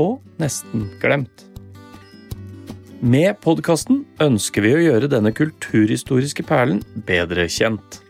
[0.00, 1.46] og nesten glemt.
[3.00, 8.00] Med podkasten ønsker vi å gjøre denne kulturhistoriske perlen bedre kjent.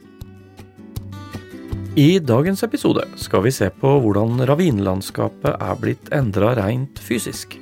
[1.99, 7.57] I dagens episode skal vi se på hvordan ravinlandskapet er blitt endra rent fysisk.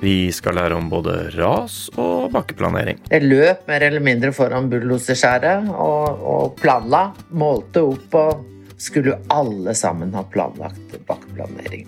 [0.00, 3.02] Vi skal lære om både ras og bakkeplanering.
[3.10, 7.10] Jeg løp mer eller mindre foran bulldoserskjæret og, og planla.
[7.36, 8.46] Målte opp og
[8.80, 11.84] skulle alle sammen ha planlagt bakkeplanering.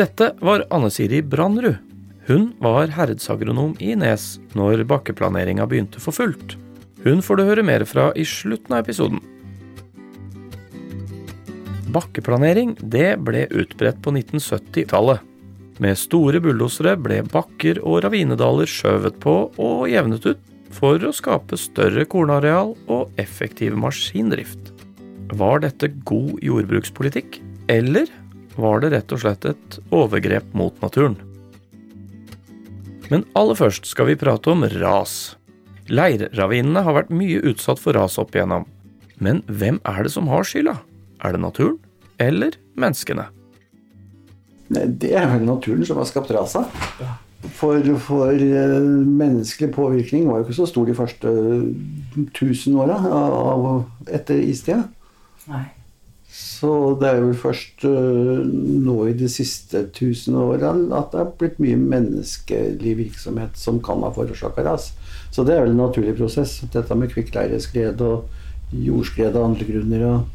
[0.00, 1.76] Dette var Anne Siri Brandrud.
[2.24, 6.54] Hun var herredsagronom i Nes når bakkeplaneringa begynte for fullt.
[7.04, 9.20] Hun får du høre mer fra i slutten av episoden.
[11.92, 15.20] Bakkeplanering det ble utbredt på 1970-tallet.
[15.84, 20.40] Med store bulldosere ble bakker og ravinedaler skjøvet på og jevnet ut
[20.72, 24.72] for å skape større kornareal og effektiv maskindrift.
[25.36, 28.08] Var dette god jordbrukspolitikk, eller
[28.58, 31.18] var det rett og slett et overgrep mot naturen?
[33.10, 35.34] Men aller først skal vi prate om ras.
[35.90, 38.68] Leirravinene har vært mye utsatt for ras opp igjennom.
[39.20, 40.78] Men hvem er det som har skylda?
[41.20, 41.78] Er det naturen
[42.20, 43.26] eller menneskene?
[44.70, 46.62] Det er vel naturen som har skapt rasa.
[47.56, 51.30] For, for uh, menneskelig påvirkning var jo ikke så stor de første
[52.36, 53.00] tusen åra
[54.12, 54.84] etter istida.
[56.30, 61.32] Så det er vel først uh, nå i de siste tusen åra at det er
[61.40, 64.92] blitt mye menneskelig virksomhet som kan ha forårsaka ras.
[65.34, 66.60] Så det er vel en naturlig prosess.
[66.70, 68.28] Dette med kvikkleireskred og
[68.70, 70.28] jordskred av andre grunner og,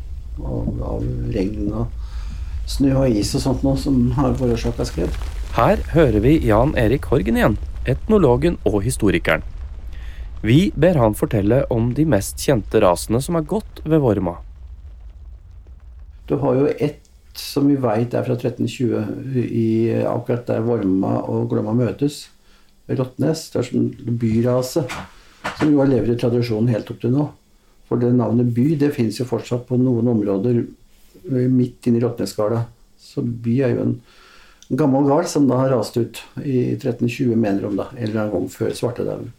[0.43, 5.19] og av regn og snø og is og sånt noe som har forårsaka skred.
[5.55, 9.45] Her hører vi Jan Erik Horgen igjen, etnologen og historikeren.
[10.45, 14.35] Vi ber han fortelle om de mest kjente rasene som er gått ved Vorma.
[16.27, 17.01] Du har jo ett
[17.35, 19.67] som vi veit er fra 1320, i
[20.07, 22.29] akkurat der Vorma og Glomma møtes.
[22.87, 23.49] Rottnes.
[23.51, 23.89] Det er som
[24.21, 24.85] byrase,
[25.57, 27.27] som jo har levd i tradisjonen helt opp til nå.
[27.89, 30.63] For det navnet by det fins jo fortsatt på noen områder
[31.51, 32.63] midt inne i Rottnesgala.
[32.97, 33.95] Så by er jo en
[34.79, 37.89] gammel gard som da har rast ut i 1320, mener de da.
[37.97, 39.33] Eller en gang før svartedauden.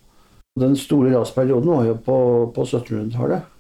[0.56, 2.18] Den store rasperioden var jo på,
[2.54, 3.55] på 1700-tallet.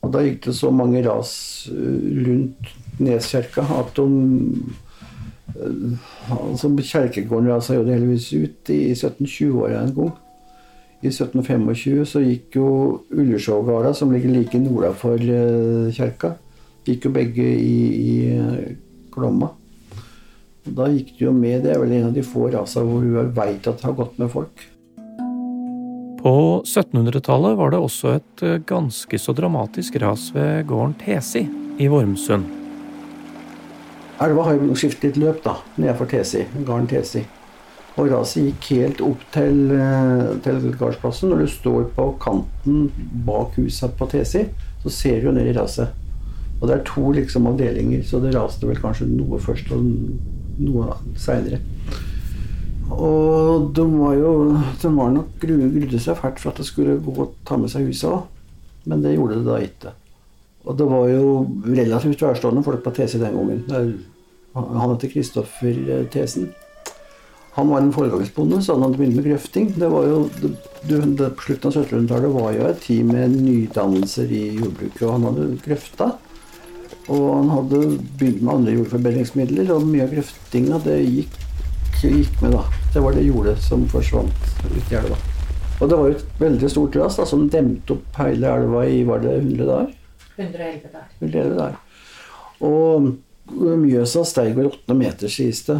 [0.00, 1.32] Og da gikk det så mange ras
[1.70, 4.06] rundt Neskjerka at de
[6.30, 10.12] altså Kjerkegården rasa jo heldigvis ut i 1720-åra en gang.
[11.00, 12.68] I 1725 så gikk jo
[13.10, 15.16] Ullersjågarda, som ligger like norda for
[15.96, 16.34] kjerka,
[16.84, 18.12] gikk jo begge i, i
[19.14, 19.48] Glomma.
[20.64, 21.64] Da gikk det jo med.
[21.64, 24.20] Det er vel en av de få rasa hvor du veit at det har gått
[24.20, 24.66] med folk.
[26.22, 31.46] På 1700-tallet var det også et ganske så dramatisk ras ved gården Tesi
[31.80, 32.44] i Vormsund.
[34.20, 37.22] Elva har jo skiftet løp da, nedenfor Tesi, gården Tesi.
[37.96, 39.72] Og raset gikk helt opp til,
[40.44, 41.32] til gardsplassen.
[41.32, 42.90] Når du står på kanten
[43.24, 44.44] bak huset på Tesi,
[44.84, 45.96] så ser du ned i raset.
[46.60, 49.88] Og det er to liksom avdelinger, så det raste vel kanskje noe først og
[50.60, 51.62] noe seinere.
[52.90, 54.34] Og de var jo
[54.82, 57.86] de var nok grudde seg fælt for at det skulle gå og ta med seg
[57.88, 58.22] huset òg.
[58.90, 59.92] Men det gjorde det da ikke.
[60.68, 61.26] Og det var jo
[61.64, 64.00] relativt værstående folk på TC den gangen.
[64.54, 66.50] Han heter Kristoffer Tesen.
[67.52, 69.70] Han var en foregangsbonde, så han hadde begynt med grøfting.
[69.74, 70.50] Det var jo, det,
[70.88, 75.26] det, På slutten av 1700-tallet var jo et tid med nydannelser i jordbruket, og han
[75.28, 76.10] hadde grøfta.
[77.10, 77.80] Og han hadde
[78.20, 81.38] begynt med andre jordforbedringsmidler, og mye av grøftinga det gikk,
[82.08, 82.64] gikk, med, da.
[82.94, 85.18] Det var det jordet som forsvant ut i elva.
[85.80, 89.02] Og det var jo et veldig stort ras da, som demte opp hele elva i
[89.08, 89.94] var det 100 dager?
[90.36, 91.10] 111 dager.
[91.20, 91.78] 111 dager.
[92.60, 93.10] Og
[93.50, 95.78] Mjøsa steig vel 8 meter, sies det.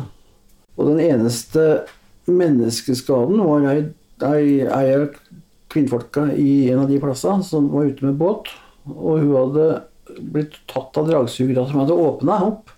[0.76, 1.84] Og den eneste
[2.30, 3.78] menneskeskaden var ei,
[4.26, 5.06] ei, ei av
[5.70, 8.50] kvinnfolka i en av de plassene som var ute med båt.
[8.90, 9.68] Og hun hadde
[10.18, 12.72] blitt tatt av dragsugere som hadde åpna opp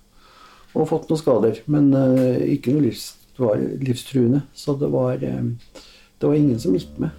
[0.73, 1.63] og fått noen skader.
[1.71, 3.13] Men uh, ikke noe livs,
[3.43, 4.43] var livstruende.
[4.55, 5.79] Så det var, uh,
[6.21, 7.11] det var ingen som gikk med.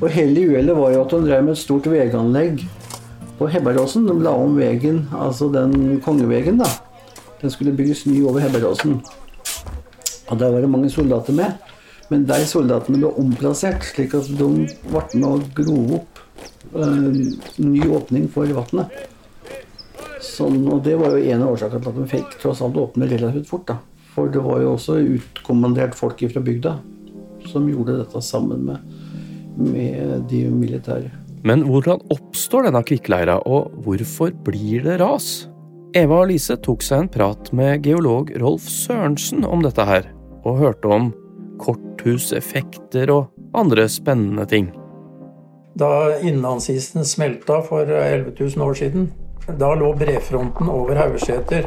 [0.00, 2.62] Og hele uhellet var jo at hun drev med et stort veganlegg
[3.38, 4.06] på Hebberåsen.
[4.08, 6.68] De la om veien, altså den kongevegen, da.
[7.42, 9.02] Den skulle bygges ny over Hebberåsen.
[10.28, 11.69] Og der var det mange soldater med.
[12.10, 14.48] Men de soldatene ble omplassert, slik at de
[14.90, 16.20] ble med å grove opp
[16.74, 17.20] eh,
[17.62, 19.06] ny åpning for vannet.
[20.20, 23.08] Sånn, og det var jo en av årsakene til at de fikk tross alt åpne
[23.10, 23.68] relativt fort.
[23.70, 23.78] da.
[24.10, 26.74] For det var jo også utkommandert folk fra bygda
[27.48, 28.98] som gjorde dette sammen med,
[29.56, 31.12] med de militære.
[31.46, 35.48] Men hvordan oppstår denne kvikkleira, og hvorfor blir det ras?
[35.96, 40.10] Eva og Lise tok seg en prat med geolog Rolf Sørensen om dette her,
[40.44, 41.08] og hørte om
[41.60, 44.70] korthuseffekter og andre spennende ting.
[45.78, 49.10] Da innlandsisen smelta for 11 000 år siden,
[49.58, 51.66] da lå brefronten over Haugeseter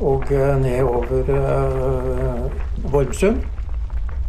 [0.00, 3.44] og eh, ned over uh, Vormsund.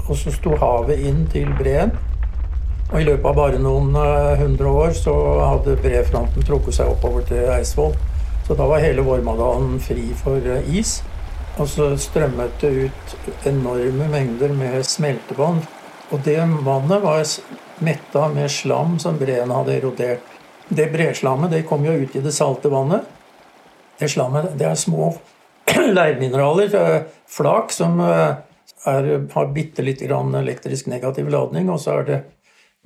[0.08, 1.96] Og så sto havet inn til breen.
[2.92, 3.96] Og i løpet av bare noen
[4.38, 7.96] hundre år så hadde brefronten trukket seg oppover til Eidsvoll.
[8.46, 11.00] Så da var hele Vormadalen fri for is.
[11.56, 15.62] Og så strømmet det ut enorme mengder med smeltevann.
[16.12, 17.24] Og det vannet var
[17.80, 20.34] metta med slam som breen hadde erodert.
[20.68, 23.08] Det breslammet det kom jo ut i det salte vannet.
[24.00, 25.14] Det slammet det er små
[25.98, 28.36] leirmineraler, eh, flak, som eh,
[28.86, 31.70] er, har bitte litt elektrisk negativ ladning.
[31.72, 32.22] Og så er det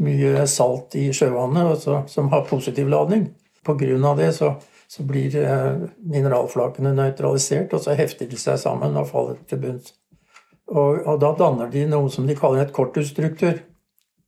[0.05, 3.31] mye salt i sjøvannet også, som har positiv ladning.
[3.65, 4.53] På grunn av det så
[4.89, 9.93] så blir eh, mineralflakene nøytralisert, og så hefter de seg sammen og faller til bunns.
[10.69, 13.61] Og, og, da danner de noe som de kaller et kortusstruktur.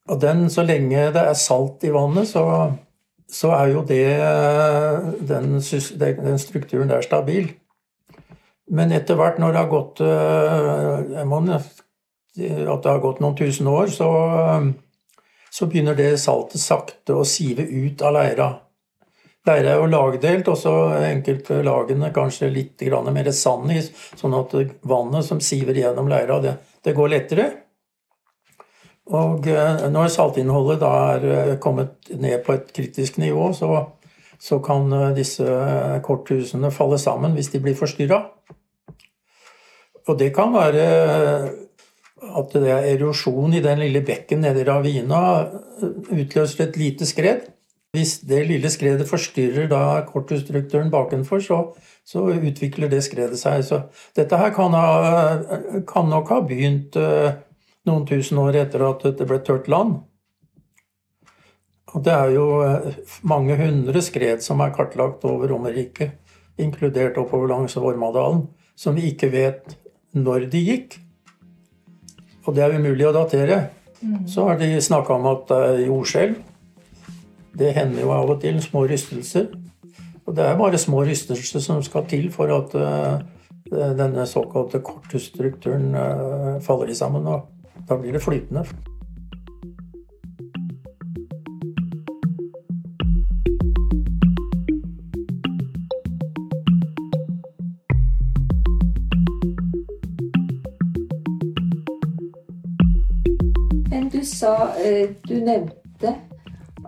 [0.09, 2.43] Og den, så lenge det er salt i vannet, så,
[3.29, 4.05] så er jo det
[5.29, 5.59] den,
[6.01, 7.51] den, strukturen der stabil.
[8.71, 11.83] Men etter hvert, når det har gått jeg må, at
[12.33, 14.09] det har gått noen tusen år, så,
[15.51, 18.49] så begynner det saltet sakte å sive ut av leira.
[19.49, 20.71] Leire er jo lagdelt, og så
[21.01, 24.53] enkelte lagene kanskje litt mer sand i, sånn at
[24.85, 27.47] vannet som siver gjennom leira, det, det går lettere.
[29.09, 33.71] Og eh, når saltinnholdet da er eh, kommet ned på et kritisk nivå, så,
[34.39, 35.47] så kan eh, disse
[36.05, 38.21] korthusene falle sammen hvis de blir forstyrra.
[40.07, 40.85] Og det kan være
[42.21, 45.21] at det er erosjon i den lille bekken nede i ravina
[45.81, 47.49] utløser et lite skred.
[47.91, 51.57] Hvis det lille skredet forstyrrer da kortusstrukturen bakenfor, så,
[52.07, 53.65] så, utvikler det skredet seg.
[53.67, 53.81] Så
[54.15, 57.33] dette her kan, ha, kan nok ha begynt uh,
[57.89, 59.97] noen tusen år etter at det ble tørt land.
[61.91, 62.87] Og det er jo uh,
[63.27, 66.15] mange hundre skred som er kartlagt over Romerriket,
[66.63, 69.75] inkludert oppover langs Vormadalen, som vi ikke vet
[70.15, 70.95] når de gikk.
[72.47, 73.59] Og det er umulig å datere.
[73.99, 74.23] Mm.
[74.31, 76.39] Så har de snakka om at det er jordskjelv.
[77.59, 79.47] Det hender jo av og til små rystelser.
[80.25, 83.19] Og det er bare små rystelser som skal til for at uh,
[83.71, 87.27] denne såkalte korthusstrukturen uh, faller i sammen.
[87.27, 87.41] Og
[87.89, 88.65] da blir det flytende.
[103.89, 104.55] Men du sa
[104.85, 106.15] eh, Du nevnte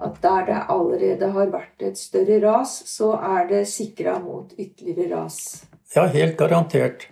[0.01, 5.09] at der det allerede har vært et større ras, så er det sikra mot ytterligere
[5.15, 5.65] ras.
[5.95, 7.07] Ja, helt garantert.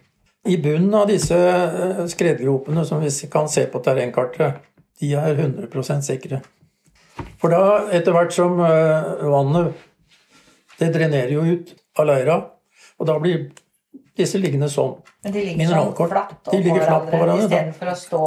[0.48, 4.64] I bunnen av disse eh, skredgropene som vi kan se på terrengkartet,
[5.02, 6.42] de er 100% sikre.
[7.42, 9.88] For da, etter hvert som eh, vannet
[10.80, 12.36] Det drenerer jo ut av leira,
[12.98, 13.52] og da blir
[14.18, 14.96] disse liggende sånn.
[15.22, 18.22] Men de ligger sånn flatt på hverandre, hverandre istedenfor å stå,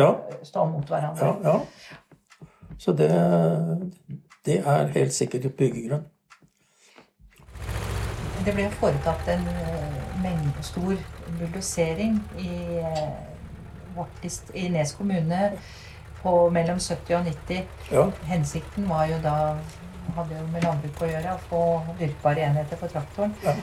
[0.00, 0.08] ja.
[0.48, 1.28] stå, mot hverandre.
[1.28, 1.99] Ja, ja.
[2.80, 3.10] Så det,
[4.46, 6.06] det er helt sikkert et byggegrunn.
[8.44, 10.94] Det ble foretatt en eh, mengde stor
[11.38, 14.06] bulldosering i, eh,
[14.54, 15.50] i Nes kommune
[16.22, 17.66] på mellom 70 og 90.
[17.92, 18.06] Ja.
[18.30, 19.34] Hensikten var jo da
[20.16, 21.60] hadde jo med landbruk å gjøre, å få
[22.00, 23.34] dyrkbare enheter for traktoren.
[23.44, 23.54] Ja.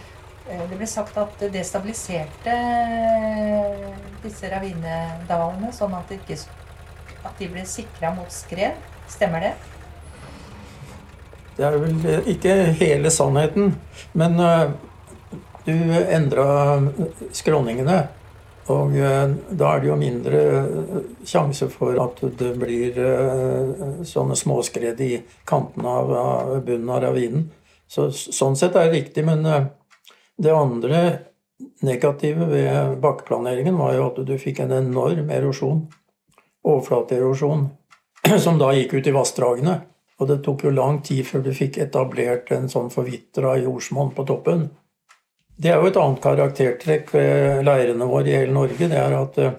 [0.45, 2.53] Eh, det ble sagt at det stabiliserte
[4.21, 6.37] disse ravinedalene, sånn at, ikke,
[7.23, 8.77] at de ble sikra mot skred.
[9.07, 9.53] Stemmer det?
[11.57, 13.73] Det er vel ikke hele sannheten.
[14.17, 14.75] Men uh,
[15.65, 16.47] du endra
[17.35, 18.03] skråningene.
[18.67, 20.39] Og da er det jo mindre
[21.23, 22.97] sjanse for at det blir
[24.03, 26.11] sånne småskred i kanten av,
[26.67, 27.45] bunnen av ravinen.
[27.87, 29.23] Så, sånn sett er det riktig.
[29.23, 29.47] Men
[30.35, 30.99] det andre
[31.81, 35.85] negative ved bakkeplaneringen var jo at du fikk en enorm erosjon.
[36.67, 37.69] Overflateerosjon
[38.45, 39.77] som da gikk ut i vassdragene.
[40.17, 44.25] Og det tok jo lang tid før du fikk etablert en sånn forvitra jordsmonn på
[44.25, 44.67] toppen.
[45.57, 48.89] Det er jo et annet karaktertrekk ved leirene våre i hele Norge.
[48.89, 49.55] Det er at eh,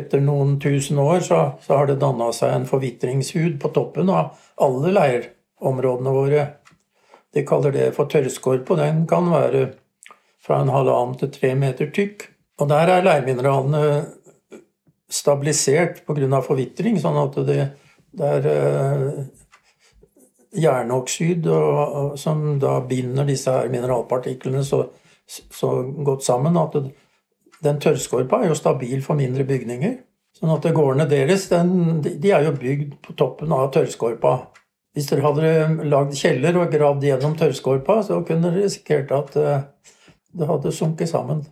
[0.00, 4.36] etter noen tusen år så, så har det danna seg en forvitringshud på toppen av
[4.60, 6.46] alle leirområdene våre.
[7.36, 9.66] De kaller det for tørrskorpe, og den kan være
[10.44, 12.28] fra en halvannen til tre meter tykk.
[12.60, 13.82] Og der er leirmineralene
[15.08, 16.40] stabilisert pga.
[16.42, 17.60] forvitring, sånn at det,
[18.16, 19.20] det er uh,
[20.56, 24.86] jernoksid og, som da binder disse her mineralpartiklene så,
[25.26, 25.72] så
[26.06, 26.90] godt sammen at det,
[27.64, 29.96] den tørrskorpa er jo stabil for mindre bygninger.
[30.36, 34.34] Sånn at gårdene deres den, de er jo bygd på toppen av tørrskorpa.
[34.96, 39.94] Hvis dere hadde lagd kjeller og gravd gjennom tørrskorpa, så kunne dere risikert at uh,
[40.36, 41.44] det hadde sunket sammen.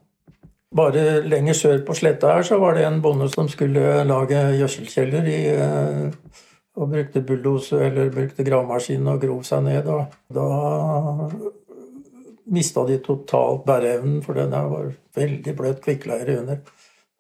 [0.75, 5.29] Bare lenger sør på sletta her så var det en bonde som skulle lage gjødselkjeller
[5.31, 6.41] i, uh,
[6.75, 9.87] og brukte bulldoser eller brukte gravemaskin og grov seg ned.
[9.87, 10.49] Og da
[12.51, 16.57] mista de totalt bæreevnen, for den var veldig bløt kvikkleire under.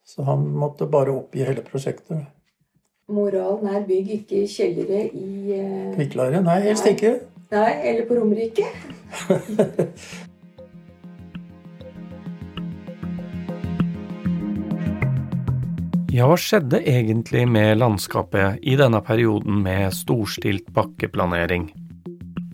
[0.05, 2.27] Så han måtte bare oppgi hele prosjektet.
[3.09, 5.95] Moralen er bygg ikke kjellere i uh...
[5.95, 6.43] Kvikkleire?
[6.45, 7.19] Nei, helst ikke.
[7.53, 8.65] Nei, eller på Romerike.
[16.15, 21.65] Ja, hva skjedde egentlig med landskapet i denne perioden med storstilt bakkeplanering?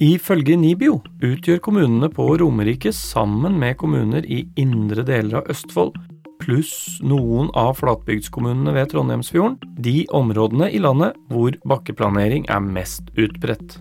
[0.00, 5.92] Ifølge Nibio utgjør kommunene på Romerike sammen med kommuner i indre deler av Østfold,
[6.40, 6.72] pluss
[7.04, 13.76] noen av flatbygdskommunene ved Trondheimsfjorden, de områdene i landet hvor bakkeplanering er mest utbredt.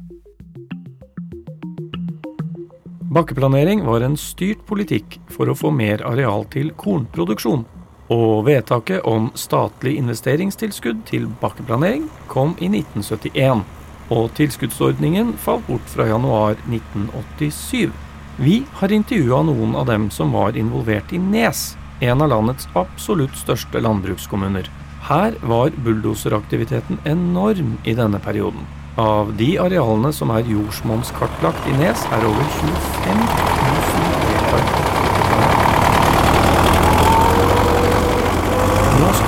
[3.15, 7.63] Bakkeplanering var en styrt politikk for å få mer areal til kornproduksjon
[8.09, 13.61] og vedtaket om statlig investeringstilskudd til bakkeplanering kom i 1971,
[14.09, 17.91] og tilskuddsordningen falt bort fra januar 1987.
[18.39, 23.35] Vi har intervjua noen av dem som var involvert i Nes, en av landets absolutt
[23.37, 24.69] største landbrukskommuner.
[25.09, 28.65] Her var bulldoseraktiviteten enorm i denne perioden.
[28.99, 34.88] Av de arealene som er jordsmonnskartlagt i Nes, er over 25 000 hektar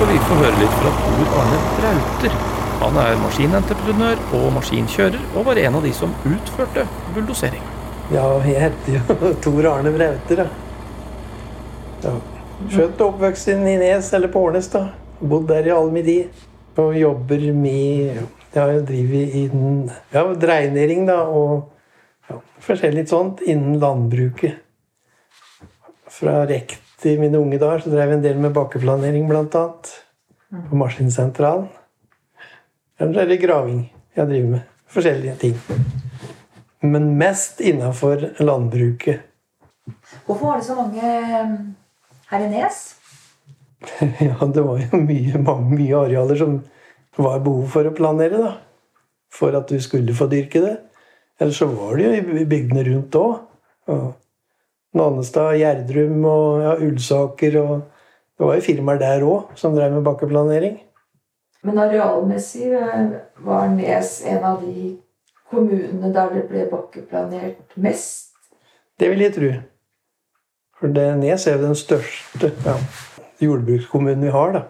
[0.02, 2.32] skal vi få høre litt fra Tor Arne Brauter.
[2.80, 6.82] Han er maskinentreprenør og maskinkjører, og var en av de som utførte
[7.14, 7.62] bulldosering.
[8.10, 10.48] Ja, jeg heter jo Tor Arne Brauter, da.
[12.02, 12.16] Ja.
[12.72, 14.88] Født og oppvokst i Nes, eller på Årnes, da.
[15.20, 16.44] Bodd der i all min tid.
[16.82, 18.24] Og jobber med
[18.56, 21.68] Jeg driver den, ja, dreinering, da, og
[22.26, 24.58] ja, forskjellig sånt innen landbruket.
[26.10, 29.64] Fra rekt i mine unge dager så drev jeg en del med bakkeplanering, bl.a.
[30.68, 31.68] På Maskinsentralen.
[33.00, 33.82] Eller er det graving
[34.16, 34.66] jeg driver med.
[34.92, 35.54] Forskjellige ting.
[36.82, 39.22] Men mest innafor landbruket.
[40.26, 41.00] Hvorfor var det så mange
[41.42, 41.56] um,
[42.30, 42.82] her i Nes?
[44.28, 46.60] ja, det var jo mye, mange, mye arealer som
[47.16, 48.52] var behov for å planere, da.
[49.32, 50.76] For at du skulle få dyrke det.
[51.40, 53.40] Eller så var det jo i bygdene rundt òg.
[54.92, 57.58] Nannestad, Gjerdrum og ja, Ulsaker.
[57.62, 57.82] og
[58.36, 60.80] Det var jo firmaer der òg som drev med bakkeplanering.
[61.62, 64.96] Men arealmessig eh, var Nes en av de
[65.50, 68.34] kommunene der det ble bakkeplanert mest?
[68.98, 69.52] Det vil jeg tro.
[70.80, 72.76] For det, Nes er jo den største ja,
[73.40, 74.64] jordbrukskommunen vi har da,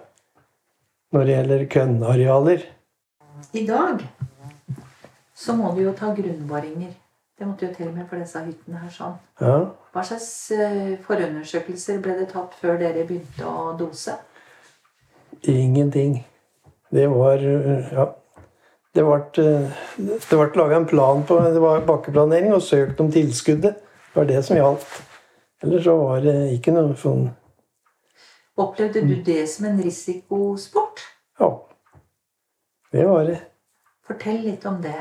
[1.16, 2.66] når det gjelder kønnarealer.
[3.56, 4.04] I dag
[5.34, 6.92] så må du jo ta grunnboringer
[7.42, 8.90] det måtte jo til med for disse hyttene her.
[8.94, 9.14] sånn.
[9.42, 9.54] Ja.
[9.92, 14.14] Hva slags eh, forundersøkelser ble det tatt før dere begynte å dose?
[15.50, 16.20] Ingenting.
[16.94, 18.12] Det var eh, Ja.
[18.94, 23.08] Det ble, eh, det ble laga en plan på det var bakkeplanering og søkt om
[23.10, 23.80] tilskuddet.
[23.80, 24.86] Det var det som gjaldt.
[25.64, 27.30] Ellers så var det ikke noe sånn
[28.62, 31.00] Opplevde du det som en risikosport?
[31.40, 31.48] Ja.
[32.92, 33.38] Det var det.
[34.06, 34.98] Fortell litt om det.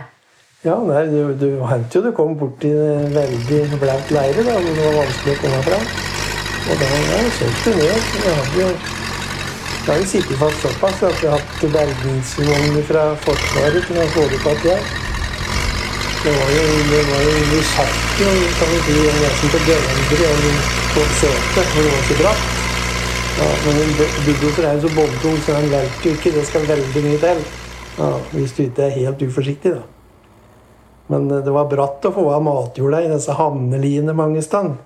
[0.62, 4.98] Ja, nei, du, du hendte jo du kom borti veldig blaut leire da, det var
[5.00, 5.86] vanskelig å komme fram.
[6.62, 7.22] Og da ja,
[7.65, 8.10] du ned.
[8.13, 8.68] Vi hadde jo
[9.82, 14.03] vi har jo sittet fast såpass at vi har hatt bergingsvogner fra Forsvaret til å
[14.13, 14.84] få det på igjen.
[16.22, 20.51] Det var jo, det var jo, Vi satt jo kan vi si, nesten på gøyandre
[20.91, 22.46] på setet, for det var så bratt.
[23.39, 26.36] Ja, men en bulldoser er jo så båndtung, så han velter jo ikke.
[26.38, 27.41] Det skal veldig mye til.
[27.98, 30.00] Ja, hvis du ikke er helt uforsiktig, da.
[31.12, 34.77] Men det var bratt å få av matjorda i disse havneliene mange steder.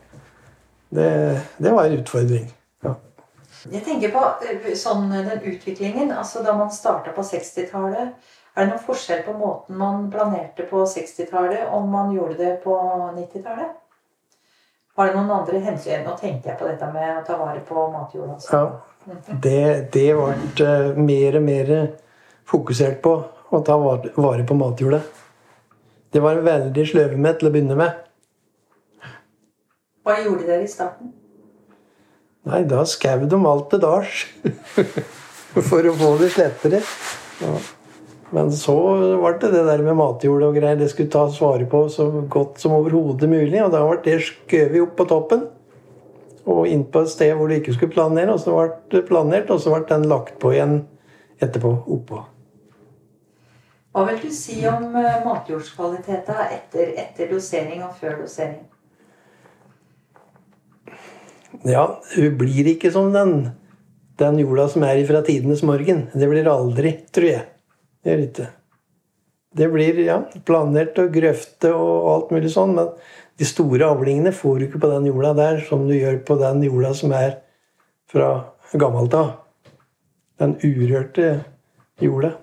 [0.90, 1.10] Det,
[1.58, 2.48] det, var en utfordring.
[2.82, 2.94] Ja.
[3.70, 6.10] Jeg tenker på eh, sånn, den utviklingen.
[6.12, 8.16] altså Da man starta på 60-tallet,
[8.56, 12.78] Er det noen forskjell på måten man planerte på 60-tallet, om man gjorde det på
[13.18, 13.76] 90-tallet?
[14.96, 16.06] Var det noen andre hensyn?
[16.08, 18.38] Nå tenker jeg på dette med å ta vare på matjorda.
[18.48, 18.64] Ja,
[19.44, 21.72] det, det ble uh, mer og mer
[22.48, 23.14] fokusert på
[23.52, 25.04] å ta vare på matjorda.
[26.16, 27.96] Det var veldig sløve med til å begynne med.
[30.08, 31.10] Hva gjorde dere i starten?
[32.48, 34.22] Nei, da skau de alt til dals.
[35.70, 36.80] For å få det slettere.
[37.42, 37.56] Ja.
[38.36, 38.76] Men så
[39.20, 40.80] ble det det der med matjord og greier.
[40.80, 43.60] Det skulle tas vare på så godt som overhodet mulig.
[43.66, 45.44] Og da ble det skjøvet opp på toppen.
[46.46, 48.38] Og inn på et sted hvor du ikke skulle planere.
[48.38, 50.80] Og så ble det planert, og så ble den lagt på igjen
[51.44, 51.76] etterpå.
[51.98, 52.24] Oppå.
[53.96, 58.66] Hva vil du si om eh, matjordskvaliteten etter, etter dosering og før dosering?
[61.64, 63.54] Ja, hun blir ikke som den,
[64.20, 66.10] den jorda som er fra tidenes morgen.
[66.12, 67.46] Det blir aldri, tror jeg.
[68.04, 68.48] Det gjør ikke.
[69.56, 72.92] Det blir ja, planert og grøfte og alt mulig sånn, men
[73.40, 76.68] de store avlingene får du ikke på den jorda der som du gjør på den
[76.68, 77.38] jorda som er
[78.12, 78.34] fra
[78.76, 79.32] gammelt av.
[80.44, 81.32] Den urørte
[82.04, 82.36] jorda.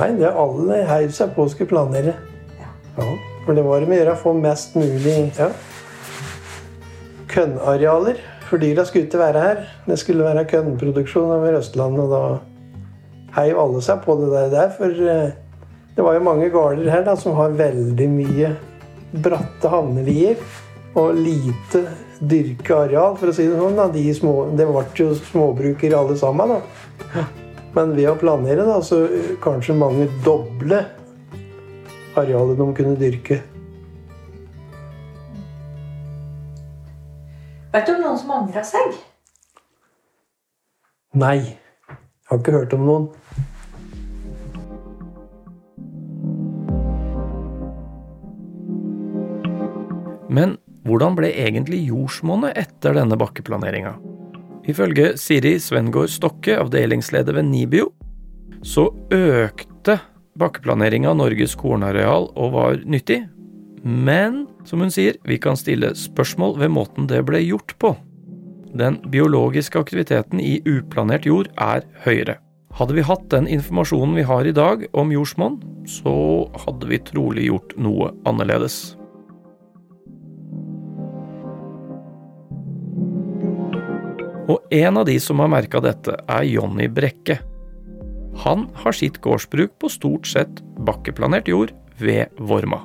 [0.00, 2.14] Nei, det alle heiv seg på å skulle planere.
[2.56, 3.08] Ja,
[3.44, 5.50] For det var om å gjøre å få mest mulig ja.
[7.28, 8.22] kønnarealer.
[8.48, 9.60] For dyra skulle ikke være her.
[9.84, 12.06] Det skulle være kønnproduksjon over Østlandet.
[12.06, 14.72] Og da heiv alle seg på det der.
[14.78, 15.36] For eh,
[15.98, 18.54] det var jo mange gårder her da, som har veldig mye
[19.20, 20.40] bratte havnelier.
[20.96, 21.84] Og lite
[22.24, 23.76] dyrka areal, for å si det sånn.
[23.76, 23.90] Da.
[23.92, 26.56] De små, det ble jo småbrukere alle sammen.
[26.56, 27.28] da.
[27.76, 29.04] Men ved å planere, da, så
[29.44, 30.82] kanskje mange doble
[32.18, 33.38] arealet de kunne dyrke.
[37.70, 38.96] Vet du om noen som angra seg?
[41.14, 41.38] Nei.
[41.46, 43.06] Jeg har ikke hørt om noen.
[50.30, 53.96] Men hvordan ble egentlig jordsmonnet etter denne bakkeplaneringa?
[54.70, 57.88] Ifølge Siri Svengård Stokke, avdelingsleder ved NIBIO,
[58.62, 59.96] så økte
[60.38, 63.24] bakkeplaneringa Norges kornareal og var nyttig.
[63.82, 67.94] Men som hun sier, vi kan stille spørsmål ved måten det ble gjort på.
[68.76, 72.38] Den biologiske aktiviteten i uplanert jord er høyere.
[72.78, 75.58] Hadde vi hatt den informasjonen vi har i dag om jordsmonn,
[75.90, 76.12] så
[76.66, 78.99] hadde vi trolig gjort noe annerledes.
[84.50, 87.38] Og en av de som har merka dette, er Jonny Brekke.
[88.42, 92.80] Han har sitt gårdsbruk på stort sett bakkeplanert jord ved Vorma.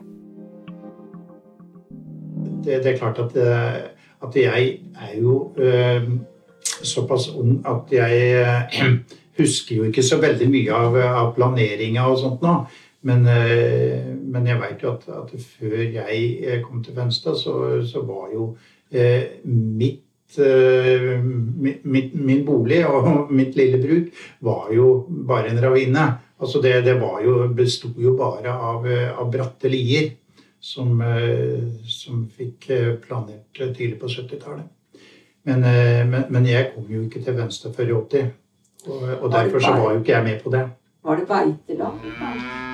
[2.66, 3.82] Det, det er klart at, eh,
[4.26, 4.72] at, jeg
[5.08, 6.08] er jo øh,
[6.82, 8.98] såpass ung at jeg øh,
[9.40, 12.58] husker jo ikke så veldig mye av, av planeringa og sånt nå.
[13.06, 13.22] Men,
[14.34, 17.54] men jeg veit jo at, at, før jeg kom til Fenstad, så,
[17.86, 18.48] så var jo
[19.46, 20.05] mitt Eh,
[20.42, 26.06] min, min, bolig og mitt lille bruk var jo bare en ravine.
[26.42, 28.88] Altså det, det jo, besto jo bare av,
[29.20, 30.12] av bratte lier
[30.60, 34.72] som, eh, som, fikk eh, planert tidlig på 70-tallet.
[35.46, 35.62] Men,
[36.10, 38.32] men, men, jeg kom jo ikke til Venstre før i 80,
[38.88, 40.64] og, og derfor så var jo ikke jeg med på det.
[41.06, 42.00] Var det beiteland?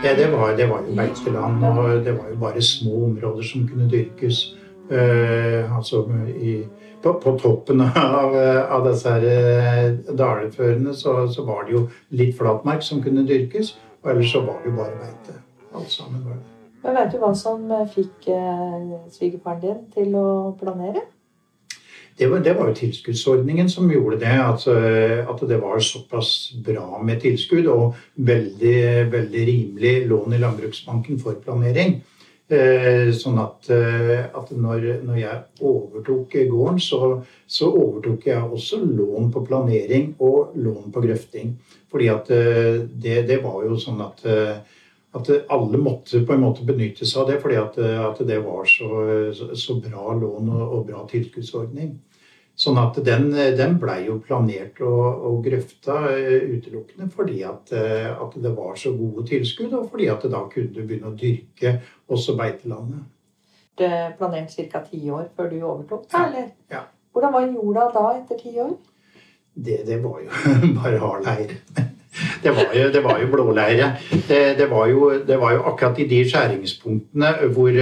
[0.04, 1.66] Ja, det var, det var jo beiteland.
[1.66, 4.56] Og det var jo bare små områder som kunne dyrkes.
[4.92, 6.04] Uh, altså
[6.40, 6.64] i
[7.04, 8.36] på, på toppen av,
[8.70, 9.86] av disse her eh,
[10.18, 11.86] dalførene så, så, var det jo
[12.18, 13.76] litt flatmark som kunne dyrkes.
[14.02, 15.40] Og ellers så var det jo bare beite.
[15.78, 16.48] Alt sammen var det.
[16.82, 20.28] Men Vet du hva som eh, fikk eh, svigerfaren din til å
[20.60, 21.06] planere?
[22.18, 24.34] Det var, det var, jo tilskuddsordningen som gjorde det.
[24.44, 24.76] Altså,
[25.32, 28.82] at det var såpass bra med tilskudd og veldig,
[29.14, 32.02] veldig rimelig lån i Landbruksbanken for planering.
[32.52, 37.00] Eh, sånn at, eh, at når, når, jeg overtok gården, så,
[37.48, 41.54] så, overtok jeg også lån på planering og lån på grøfting.
[41.92, 44.26] Fordi at eh, det, det var jo sånn at,
[45.16, 48.68] at alle måtte på en måte benytte seg av det, fordi at, at det var
[48.68, 48.92] så,
[49.56, 51.96] så, bra lån og, og bra tilskuddsordning.
[52.62, 58.12] Sånn at den, den blei jo planert og, og grøfta eh, utelukkende fordi at, eh,
[58.12, 61.18] at, det var så gode tilskudd, og fordi at det da kunne du begynne å
[61.18, 61.80] dyrke
[62.12, 63.08] også beitelandet.
[63.82, 64.84] Det er planert ca.
[64.86, 66.06] ti år før du overtok?
[66.14, 66.28] Ja.
[66.28, 66.52] Eller?
[66.70, 66.84] ja.
[67.12, 68.76] Hvordan var jorda da etter ti år?
[69.54, 70.30] Det, det, var jo
[70.78, 71.58] bare hard leir.
[72.44, 73.88] Det, var jo, det var jo blåleire.
[74.28, 77.80] Det, det, var jo, det, var jo, akkurat i de skjæringspunktene hvor,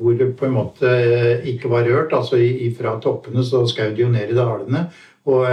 [0.00, 0.92] hvor det på en måte
[1.52, 2.14] ikke var rørt.
[2.16, 2.40] Altså
[2.78, 4.86] fra toppene så skjøt de jo ned i dalene.
[5.22, 5.44] Og,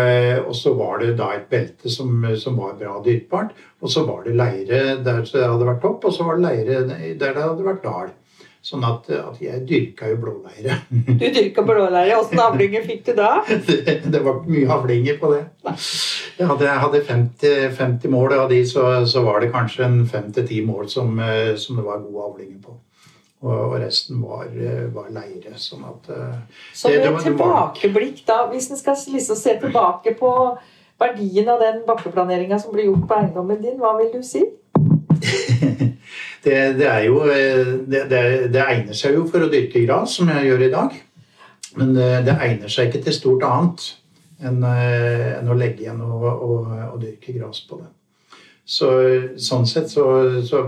[0.48, 3.54] og, så var det da et belte som, som, var bra dyrkbart.
[3.82, 6.82] Og så var det leire der det hadde vært topp, og så var det leire
[6.90, 8.10] der det hadde vært dal.
[8.70, 10.76] Sånn at, at jeg dyrka jo blåleire.
[10.92, 12.20] Du dyrka blåleire.
[12.20, 13.40] Åssen avlinger fikk du da?
[13.70, 15.40] Det, det var mye avlinger på det.
[16.38, 19.88] Jeg hadde, jeg hadde 50, 50, mål, og av de så, så, var det kanskje
[19.88, 22.78] en 5-10 mål som, eh, som, det var gode avlinger på.
[23.40, 25.56] Og, og resten var, eh, var, leire.
[25.58, 30.32] Sånn at eh, Så med et tilbakeblikk, da, hvis en skal liksom se tilbake på
[31.02, 34.46] verdien av den bakkeplaneringa som ble gjort på eiendommen din, hva vil du si?
[36.46, 40.32] det, det, er jo eh, det, det, egner seg jo for å dyrke gras, som
[40.34, 41.00] jeg gjør i dag.
[41.78, 43.86] Men det, egner seg ikke til stort annet
[44.46, 47.90] enn, eh, enn å legge igjen og, og, og, dyrke gras på det.
[48.70, 48.90] Så,
[49.42, 50.06] sånn sett så,
[50.46, 50.62] så,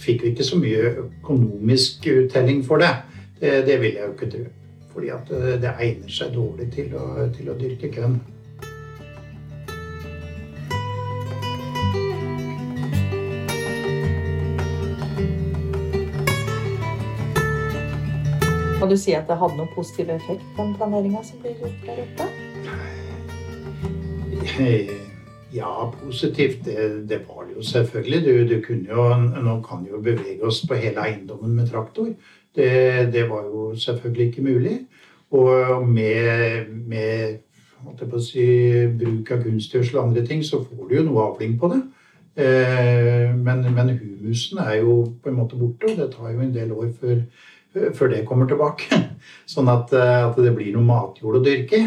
[0.00, 2.92] fikk vi ikke så mye økonomisk uttelling for det.
[3.38, 4.44] Det, vil jeg jo ikke tro.
[4.94, 8.18] Fordi eh, det egner seg dårlig til å, til å dyrke kønn.
[18.84, 22.02] Kan du si at det hadde noen positiv effekt, den planeringa som blir gjort der
[22.02, 22.24] oppe?
[25.56, 26.66] Ja, positivt.
[26.66, 28.18] Det, det var det jo selvfølgelig.
[28.26, 29.06] Du, du kunne jo,
[29.46, 32.10] nå kan jo bevege oss på hele eiendommen med traktor.
[32.52, 32.68] Det,
[33.14, 34.76] det var jo selvfølgelig ikke mulig.
[35.32, 37.40] Og med, med
[38.20, 38.44] si,
[39.00, 41.80] bruk av kunstgjødsel og andre ting, så får du jo noe avling på det.
[42.36, 46.54] Eh, men, men humusen er jo på en måte borte, og det tar jo en
[46.54, 47.24] del år før
[47.74, 48.98] før det kommer tilbake.
[49.54, 51.86] Sånn at, eh, at, det blir noe matjord å dyrke i.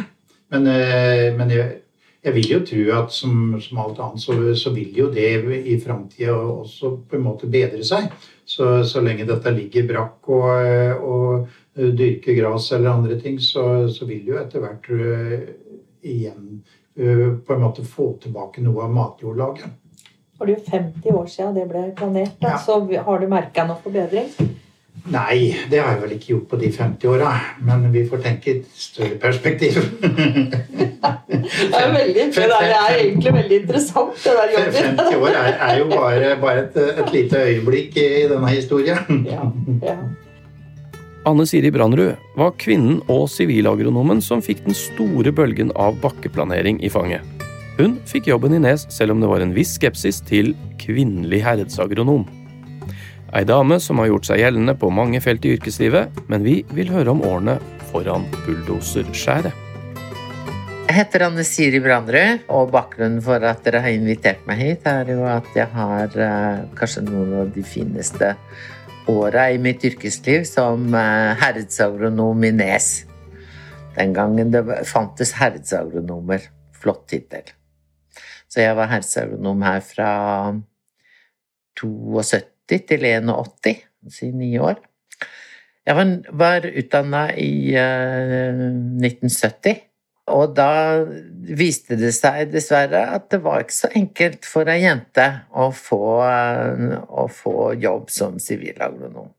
[0.54, 1.78] Men, eh, men jeg,
[2.24, 5.78] jeg, vil jo tro at som, som alt annet, så, så, vil jo det i
[5.84, 8.12] framtida også på en måte bedre seg.
[8.48, 14.08] Så, så lenge dette ligger brakk og, og dyrker gras eller andre ting, så, så
[14.08, 14.88] vil jo etter hvert
[16.08, 16.62] igjen
[16.96, 19.76] på en måte få tilbake noe av matjordlaget.
[20.38, 22.56] For det er jo 50 år siden det ble planert, ja.
[22.62, 24.32] så har du merka noe forbedring?
[25.08, 27.32] Nei, det har jeg vel ikke gjort på de 50 åra.
[27.64, 29.80] Men vi får tenke i et større perspektiv.
[31.28, 34.78] det er veldig, det er egentlig veldig interessant, det der jobben.
[35.00, 39.26] 50 år er, er jo bare, bare et, et, lite øyeblikk i denne historien.
[39.32, 39.52] ja,
[39.86, 39.98] ja.
[41.28, 46.92] Anne Siri Brandrud var kvinnen og sivilagronomen som fikk den store bølgen av bakkeplanering i
[46.92, 47.26] fanget.
[47.78, 52.24] Hun fikk jobben i Nes selv om det var en viss skepsis til kvinnelig herredsagronom.
[53.36, 56.92] Ei dame som har gjort seg gjeldende på mange felt i yrkeslivet, men vi vil
[56.94, 57.58] høre om årene
[57.90, 59.52] foran bulldoserskjæret.
[60.88, 65.12] Jeg heter Anne Siri Brandrud, og bakgrunnen for at dere har invitert meg hit, er
[65.12, 68.32] jo at jeg har eh, kanskje noen av de fineste
[69.12, 72.92] åra i mitt yrkesliv som eh, herredsagronom i Nes.
[74.00, 76.48] Den gangen det fantes herredsagronomer.
[76.78, 77.52] Flott tittel.
[78.48, 80.12] Så jeg var herredsagronom her fra
[81.76, 84.80] 72 til 81, si ni år.
[85.88, 88.64] Jeg var, var utdanna i uh, eh,
[89.00, 89.84] 1970.
[90.28, 90.72] Og da
[91.56, 96.02] viste det seg dessverre at det var ikke så enkelt for ei jente å få,
[96.28, 99.32] uh, å få jobb som sivilagronom.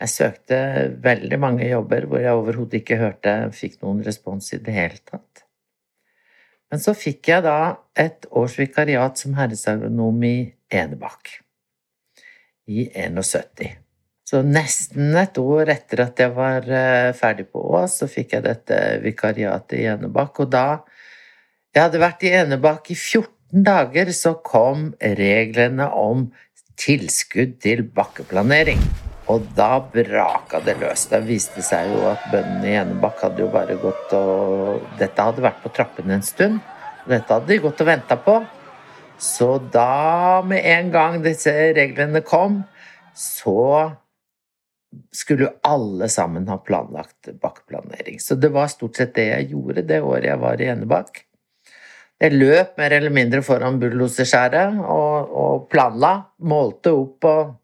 [0.00, 0.62] Jeg søkte
[1.04, 5.44] veldig mange jobber hvor jeg overhodet ikke hørte fikk noen respons i det hele tatt.
[6.72, 7.58] Men så fikk jeg da
[7.98, 10.34] et års vikariat som herresagronom i
[10.72, 11.34] Enebakk
[12.68, 13.78] i 71.
[14.30, 18.46] Så nesten et år etter at jeg var eh, ferdig på Ås, så fikk jeg
[18.46, 20.44] dette vikariatet i Enebakk.
[20.44, 20.66] Og da
[21.74, 26.28] jeg hadde vært i Enebakk i 14 dager, så kom reglene om
[26.80, 28.80] tilskudd til bakkeplanering.
[29.30, 31.08] Og da braka det løs.
[31.10, 35.42] Da viste seg jo at bøndene i Enebakk hadde jo bare gått og Dette hadde
[35.44, 36.62] vært på trappene en stund.
[37.10, 38.38] Dette hadde de gått og venta på.
[39.20, 42.62] Så da, med en gang disse reglene kom,
[43.12, 43.90] så
[45.14, 48.16] skulle jo alle sammen ha planlagt bakkeplanering.
[48.20, 51.20] Så det var stort sett det jeg gjorde det året jeg var i Enebakk.
[52.20, 56.14] Jeg løp mer eller mindre foran bulldoserskjæret og, og planla.
[56.40, 57.56] Målte opp og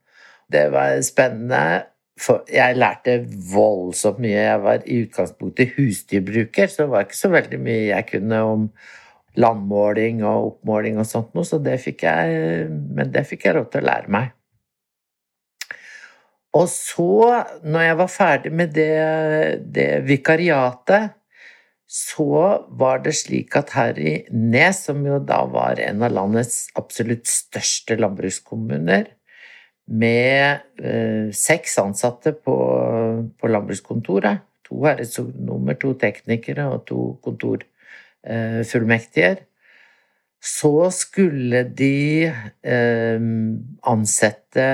[0.52, 1.86] Det var spennende.
[2.16, 3.18] For jeg lærte
[3.52, 4.38] voldsomt mye.
[4.38, 8.62] Jeg var i utgangspunktet husdyrbruker, så det var ikke så veldig mye jeg kunne om
[9.36, 13.70] landmåling og oppmåling og sånt noe, så det fikk jeg Men det fikk jeg lov
[13.72, 14.32] til å lære meg.
[16.56, 18.92] Og så, når jeg var ferdig med det,
[19.76, 21.16] det vikariatet,
[21.86, 26.66] så var det slik at her i Nes, som jo da var en av landets
[26.78, 29.12] absolutt største landbrukskommuner,
[29.86, 32.56] med eh, seks ansatte på,
[33.38, 37.75] på landbrukskontoret, to herresonomer, to teknikere og to kontorfullmektiger,
[38.24, 38.62] eh,
[40.46, 42.30] så skulle de
[42.62, 43.20] eh,
[43.82, 44.66] ansette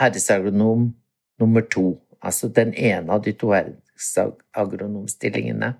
[0.00, 0.94] herresagronom
[1.40, 2.00] nummer to.
[2.20, 5.74] Altså den ene av de to herresagronomstillingene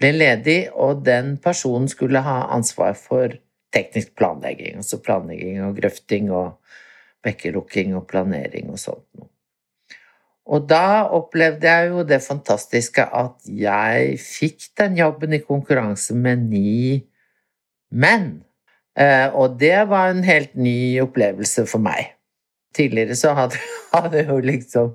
[0.00, 3.28] ble ledig, og den personen skulle ha ansvar for
[3.74, 4.76] teknisk planlegging.
[4.80, 6.58] Altså planlegging og grøfting og
[7.24, 9.33] bekkelukking og planering og sånt noe.
[10.44, 16.44] Og da opplevde jeg jo det fantastiske at jeg fikk den jobben i konkurranse med
[16.50, 16.98] ni
[17.94, 18.42] menn.
[18.98, 22.12] Eh, og det var en helt ny opplevelse for meg.
[22.76, 23.62] Tidligere så hadde,
[23.94, 24.92] hadde jo liksom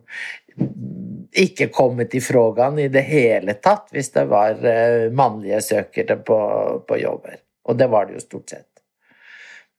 [1.39, 6.39] ikke kommet i frågan i det hele tatt hvis det var eh, mannlige søkere på,
[6.87, 7.41] på jobber.
[7.69, 8.67] Og det var det jo stort sett.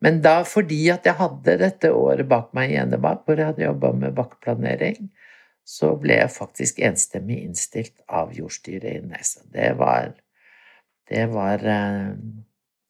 [0.01, 3.67] Men da, fordi at jeg hadde dette året bak meg i Enebakk, hvor jeg hadde
[3.67, 5.11] jobba med bakkeplanering,
[5.71, 9.45] så ble jeg faktisk enstemmig innstilt av jordstyret i Nesa.
[9.47, 10.17] Det var
[11.11, 12.15] Det var eh,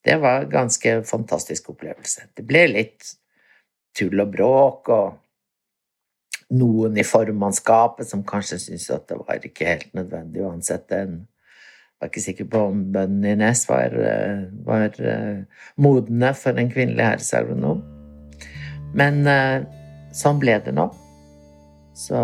[0.04, 2.22] Det var en ganske fantastisk opplevelse.
[2.36, 3.04] Det ble litt
[3.96, 9.92] tull og bråk, og noen i formannskapet som kanskje syntes at det var ikke helt
[9.94, 11.18] nødvendig å ansette en
[12.00, 15.44] var ikke sikker på om bøndene i Nes var, eh, var uh,
[15.76, 17.84] modne for en kvinnelig herresagronom.
[18.96, 19.20] Men
[20.16, 20.88] sånn ble det nå.
[21.94, 22.20] Så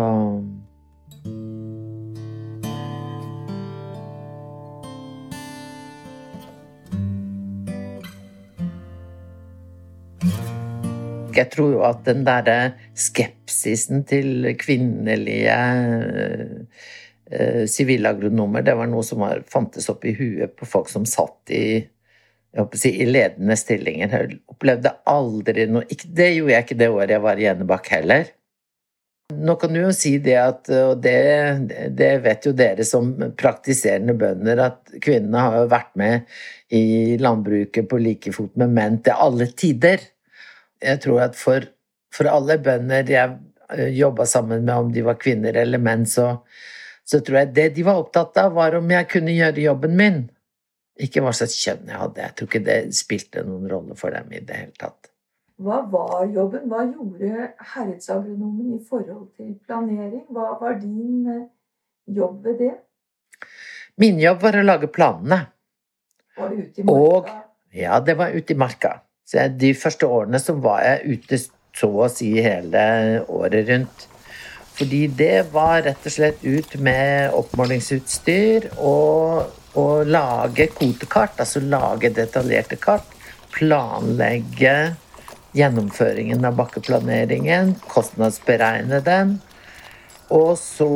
[11.37, 15.57] Jeg tror jo at den derre skepsisen til kvinnelige
[17.31, 21.51] Eh, sivilagronomer, det var noe som var, fantes opp i huet på folk som satt
[21.51, 21.81] i,
[22.79, 24.13] si, i ledende stillinger.
[24.13, 27.91] Jeg opplevde aldri noe ikke, Det gjorde jeg ikke det året jeg var i Enebakk
[27.91, 28.31] heller.
[29.33, 31.17] Nå kan du jo si det at, og det,
[31.99, 36.37] det, vet jo dere som praktiserende bønder, at kvinnene har jo vært med
[36.71, 39.99] i landbruket på like fot med menn til alle tider.
[40.79, 41.67] Jeg tror at for,
[42.15, 43.35] for alle bønder jeg
[43.75, 46.29] eh, jobba sammen med, om de var kvinner eller menn, så,
[47.03, 50.23] så tror jeg det de var opptatt av, var om jeg kunne gjøre jobben min.
[51.03, 52.23] Ikke hva slags kjønn jeg hadde.
[52.23, 55.11] Jeg tror ikke det spilte noen rolle for dem i det hele tatt.
[55.57, 56.67] Hva var jobben?
[56.69, 60.25] Hva gjorde herredsagronomen i forhold til planering?
[60.29, 61.47] Hva var din eh,
[62.13, 62.73] jobb ved det?
[63.97, 65.39] Min jobb var å lage planene.
[66.37, 66.99] Var det ute i marka?
[67.01, 67.31] Og,
[67.73, 68.91] ja, det var ute i marka.
[69.25, 71.41] Så de første årene så var jeg ute
[71.77, 72.85] så å si hele
[73.25, 74.05] året rundt.
[74.77, 82.13] Fordi det var rett og slett ut med oppmålingsutstyr og, og lage kvotekart, altså lage
[82.13, 83.09] detaljerte kart.
[83.57, 84.77] Planlegge
[85.57, 89.37] gjennomføringen av bakkeplaneringen, kostnadsberegne den.
[90.33, 90.89] Og så,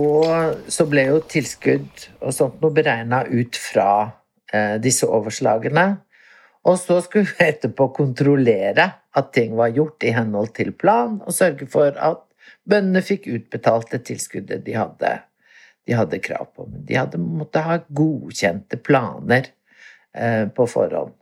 [0.67, 3.91] så ble jo tilskudd og sånt noe beregna ut fra
[4.54, 5.86] eh, disse overslagene.
[6.67, 11.34] Og så skulle vi etterpå kontrollere at ting var gjort i henhold til plan, og
[11.34, 12.28] sørge for at
[12.67, 15.12] Bøndene fikk utbetalt det tilskuddet de hadde,
[15.88, 16.67] de hadde krav på.
[16.69, 19.50] Men de hadde måttet ha godkjente planer
[20.13, 21.15] eh, på forhånd.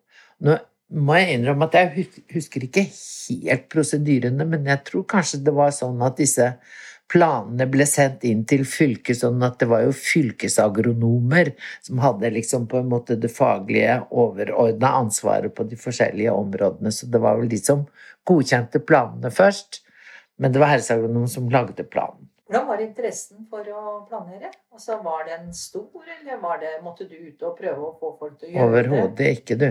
[0.46, 0.58] Nå
[0.90, 5.74] må jeg innrømme at jeg husker ikke helt prosedyrene, men jeg tror kanskje det var
[5.76, 6.48] sånn at disse
[7.10, 11.54] planene ble sendt inn til fylket, sånn at det var jo fylkesagronomer
[11.86, 16.94] som hadde liksom på en måte det faglige, overordna ansvaret på de forskjellige områdene.
[16.94, 17.86] Så det var vel de som
[18.30, 19.82] godkjente planene først.
[20.40, 22.30] Men det var helseagronom som lagde planen.
[22.50, 24.50] Hvordan var interessen for å planere?
[24.74, 28.50] Altså, var den stor, eller det, måtte du ut og prøve å få folk til
[28.50, 28.80] å gjøre det?
[28.80, 29.68] Overhodet ikke, du.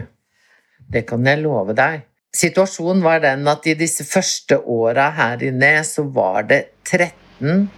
[0.89, 2.07] Det kan jeg love deg.
[2.35, 7.69] Situasjonen var den at i disse første åra her inne så var det 13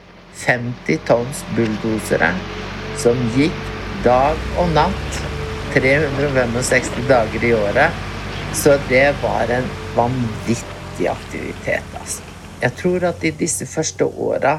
[0.41, 2.31] 50 tonns bulldosere
[3.01, 3.59] som gikk
[4.05, 5.21] dag og natt
[5.75, 8.07] 365 dager i året.
[8.55, 12.25] Så det var en vanvittig aktivitet, altså.
[12.61, 14.59] Jeg tror at i disse første åra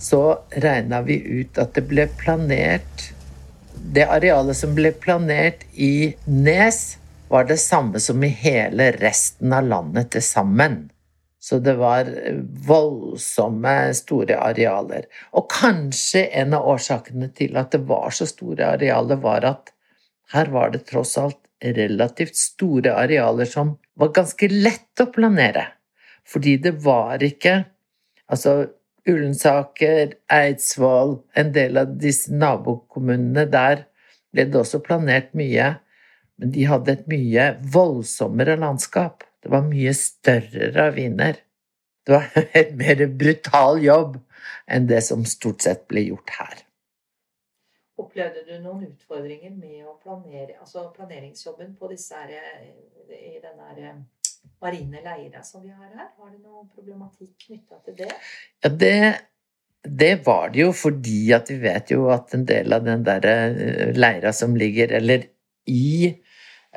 [0.00, 0.20] så
[0.62, 3.10] regna vi ut at det ble planert
[3.94, 6.96] Det arealet som ble planert i Nes,
[7.34, 10.76] var det samme som i hele resten av landet til sammen.
[11.42, 12.06] Så det var
[12.68, 15.08] voldsomme, store arealer.
[15.34, 19.74] Og kanskje en av årsakene til at det var så store arealer, var at
[20.30, 21.40] her var det tross alt
[21.74, 25.66] relativt store arealer som var ganske lett å planere.
[26.22, 27.64] Fordi det var ikke
[28.24, 28.70] Altså,
[29.04, 33.82] Ullensaker, Eidsvoll, en del av disse nabokommunene der
[34.32, 35.74] ble det også planert mye,
[36.40, 39.24] men de hadde et mye voldsommere landskap.
[39.42, 41.38] Det var mye større raviner.
[42.04, 44.18] Det var en mer brutal jobb
[44.66, 46.64] enn det som stort sett ble gjort her.
[48.00, 52.64] Opplevde du noen utfordringer med planere, altså planeringsjobben på disse her,
[53.06, 53.92] i denne
[54.60, 56.10] marine leira som vi har her?
[56.18, 58.10] Har du noen problematikk knytta til det?
[58.64, 58.96] Ja, det
[59.84, 63.26] det var det jo fordi at vi vet jo at en del av den der
[63.28, 65.26] eh, leira som ligger Eller
[65.68, 66.14] i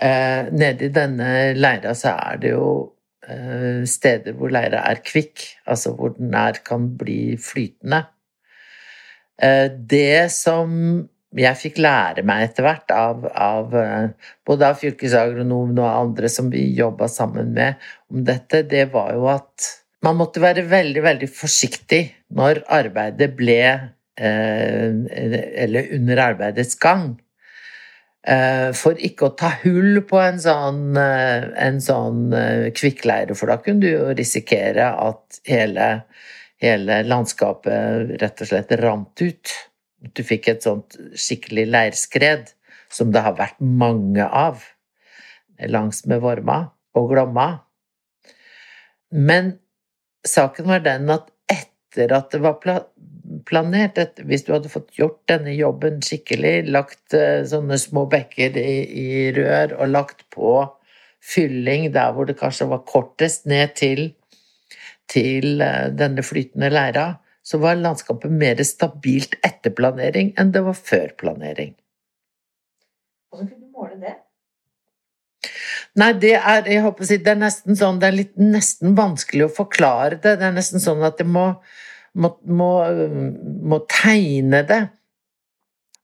[0.01, 2.69] eh, i denne leira så er det jo
[3.27, 8.05] eh, steder hvor leira er kvikk, altså hvor den er, kan bli flytende.
[9.41, 11.07] Eh, det som
[11.37, 16.49] jeg fikk lære meg etter hvert av, av eh, både av fylkesagronomen og andre som
[16.53, 17.77] vi jobba sammen med
[18.11, 19.69] om dette, det var jo at
[20.05, 22.01] man måtte være veldig, veldig forsiktig
[22.37, 24.89] når arbeidet ble eh,
[25.57, 27.15] Eller under arbeidets gang.
[28.27, 32.33] Eh, for ikke å ta hull på en sånn, eh, sånn
[32.75, 36.03] kvikkleire, for da kunne du jo risikere at hele,
[36.59, 39.53] hele landskapet rett og slett rant ut.
[40.13, 42.51] Du fikk et sånt skikkelig leirskred,
[42.89, 44.65] som det har vært mange av
[45.65, 46.59] langs med Vorma
[46.97, 47.47] og Glomma.
[49.11, 49.55] Men
[50.27, 52.59] saken var den at etter at det var
[53.47, 58.75] planert, hvis du hadde fått gjort denne jobben skikkelig, lagt eh, sånne små bekker i,
[58.87, 59.07] i
[59.37, 60.59] rør og lagt på
[61.23, 64.03] fylling der hvor det kanskje var kortest ned til,
[65.11, 67.09] til eh, denne flytende leira,
[67.47, 71.75] så var landskapet mer stabilt etter planering enn det var før planering.
[73.31, 74.17] Hvordan kunne du måle det?
[75.97, 78.93] Nei, det er, jeg håper å si, det er nesten sånn Det er litt, nesten
[78.97, 80.35] vanskelig å forklare det.
[80.41, 81.47] Det er nesten sånn at det må,
[82.17, 82.71] må, må,
[83.71, 84.83] må tegne det.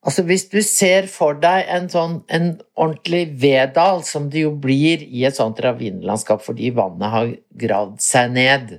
[0.03, 5.03] Altså Hvis du ser for deg en sånn en ordentlig veddal, som det jo blir
[5.03, 8.73] i et sånt ravinlandskap fordi vannet har gravd seg ned,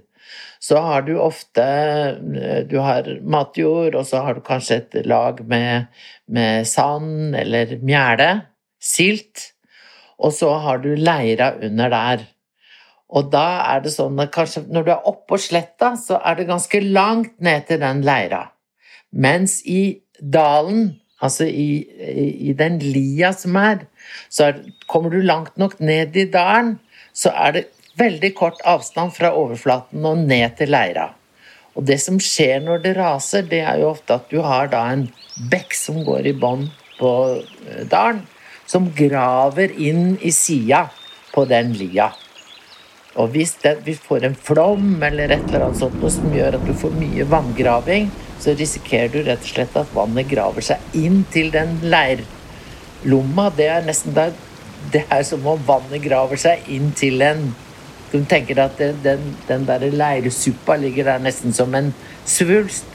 [0.64, 1.64] så har du ofte
[2.70, 5.90] Du har matjord, og så har du kanskje et lag med,
[6.28, 8.30] med sand eller mjæle,
[8.80, 9.50] silt
[10.18, 12.24] og så har du leira under der.
[13.12, 16.48] Og da er det sånn at kanskje når du er oppå sletta, så er det
[16.48, 18.46] ganske langt ned til den leira.
[19.12, 21.84] Mens i dalen, altså i,
[22.50, 23.84] i den lia som er,
[24.32, 26.78] så er, kommer du langt nok ned i dalen,
[27.14, 27.66] så er det
[28.00, 31.12] veldig kort avstand fra overflaten og ned til leira.
[31.74, 34.84] Og det som skjer når det raser, det er jo ofte at du har da
[34.92, 35.08] en
[35.50, 38.22] bekk som går i bånn på eh, dalen
[38.66, 40.86] som graver inn i sida
[41.34, 42.08] på den lia.
[43.14, 46.64] Og hvis det, vi får en flom eller et eller annet sånt som gjør at
[46.66, 48.08] du får mye vanngraving,
[48.42, 53.50] så risikerer du rett og slett at vannet graver seg inn til den leirlomma.
[53.54, 54.34] Det er nesten der,
[54.92, 57.52] det er som om vannet graver seg inn til en
[58.14, 61.88] Du tenker at det, den, den der leirsuppa ligger der nesten som en
[62.30, 62.86] svulst,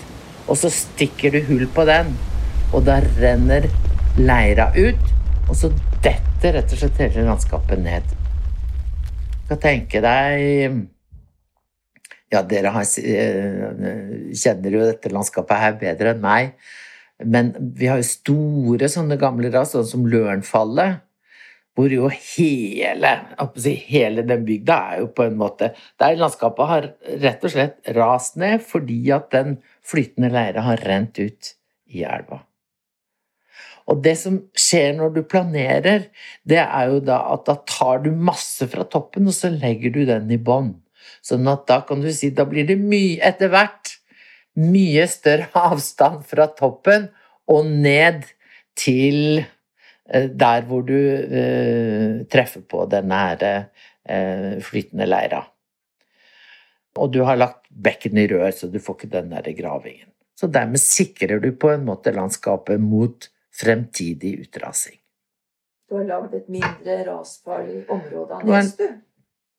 [0.47, 2.13] og så stikker du hull på den,
[2.71, 3.67] og da renner
[4.15, 5.11] leira ut.
[5.49, 8.15] Og så detter rett og slett hele landskapet ned.
[9.49, 10.75] Kan tenke deg
[12.29, 16.51] Ja, dere har, eh, kjenner jo dette landskapet her bedre enn meg.
[17.25, 21.01] Men vi har jo store sånne gamle ras, sånn som Lørenfallet.
[21.73, 23.11] Hvor jo hele,
[23.65, 26.87] hele den bygda er jo på en måte Der landskapet har
[27.23, 31.53] rett og slett rast ned fordi at den flytende leira har rent ut
[31.89, 32.43] i elva.
[33.89, 36.09] Og det som skjer når du planerer,
[36.45, 40.03] det er jo da at da tar du masse fra toppen, og så legger du
[40.09, 40.75] den i bånn.
[41.25, 43.95] Sånn at da kan du si da blir det mye etter hvert
[44.59, 47.09] mye større avstand fra toppen
[47.49, 48.27] og ned
[48.79, 53.53] til eh, der hvor du eh, treffer på den nære
[54.05, 55.41] eh, flytende leira.
[56.99, 60.09] Og du har lagt bekken i rør, så du får ikke den der gravingen.
[60.35, 63.27] Så dermed sikrer du på en måte landskapet mot
[63.61, 64.97] fremtidig utrasing.
[65.89, 68.85] Du har lagd et mindre rasfarlig område av Nes, du?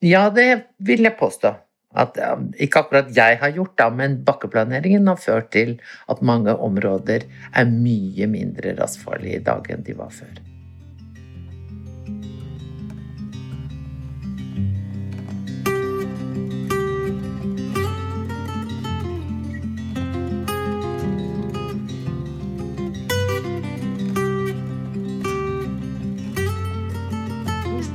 [0.07, 0.47] Ja, det
[0.79, 1.57] vil jeg påstå.
[2.01, 2.15] At,
[2.63, 5.75] ikke akkurat jeg har gjort, da, men bakkeplaneringen har ført til
[6.07, 10.39] at mange områder er mye mindre rasfarlige i dag enn de var før.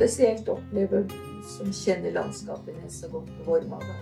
[0.06, 1.08] Spesielt opplever
[1.50, 3.96] som kjenner landskapet så godt på Vormaga?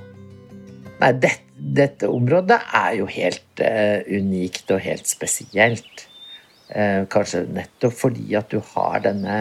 [1.00, 6.04] Nei, det, dette området er jo helt uh, unikt og helt spesielt.
[6.74, 9.38] Uh, kanskje nettopp fordi at du har denne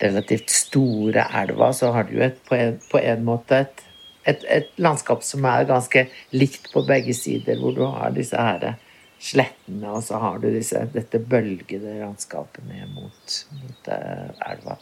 [0.00, 3.84] relativt store elva, så har du et, på, en, på en måte et,
[4.24, 8.78] et, et, landskap som er ganske likt på begge sider, hvor du har disse her
[9.20, 14.80] slettene, og så har du disse, dette bølgede landskapet mot, mot uh, elva.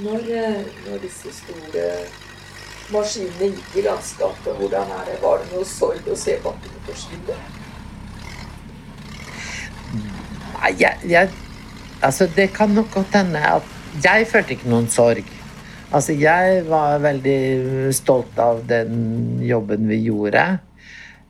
[0.00, 1.86] Når, eh, når, disse store
[2.92, 5.16] maskinene gikk i landskapet, hvordan er det?
[5.20, 7.36] Var det noe sorg å se bakkene forsvinne?
[10.60, 11.28] Nei, jeg, jeg,
[12.00, 15.26] Altså, det kan nok godt hende at Jeg følte ikke noen sorg.
[15.92, 20.46] Altså, jeg var veldig stolt av den jobben vi gjorde.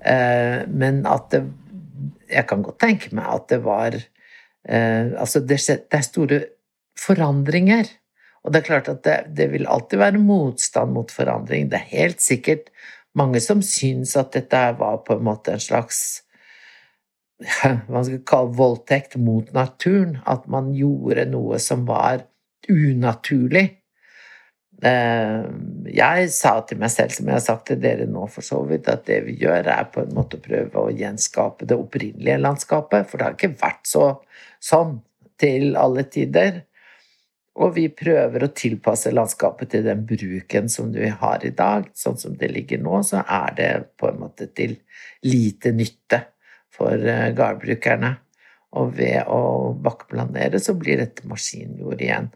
[0.04, 1.42] Eh, men at det
[2.30, 6.40] Jeg kan godt tenke meg at det var eh, Altså, det, det, er store
[7.00, 7.90] forandringer.
[8.44, 11.68] Og det er klart at det, det, vil alltid være motstand mot forandring.
[11.68, 12.70] Det er helt sikkert
[13.16, 16.22] mange som syns at dette var på en måte en slags
[17.90, 20.18] hva skal kalle voldtekt mot naturen.
[20.28, 22.24] At man gjorde noe som var
[22.70, 23.66] unaturlig.
[24.80, 25.44] Eh,
[25.92, 28.88] jeg sa til meg selv, som jeg har sagt til dere nå for så vidt,
[28.88, 33.08] at det vi gjør, er på en måte å prøve å gjenskape det opprinnelige landskapet.
[33.08, 34.06] For det har ikke vært så
[34.64, 34.98] sånn
[35.40, 36.62] til alle tider.
[37.60, 41.90] Og vi prøver å tilpasse landskapet til den bruken som vi har i dag.
[41.96, 44.78] Sånn som det ligger nå, så er det på en måte til
[45.26, 46.22] lite nytte
[46.72, 47.04] for
[47.36, 48.14] gardbrukerne.
[48.80, 52.30] Og ved å bakkeplanere så blir dette maskinjord igjen.